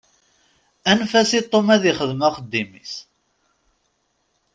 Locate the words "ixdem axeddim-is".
1.91-2.93